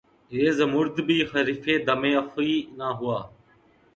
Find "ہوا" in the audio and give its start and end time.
2.99-3.19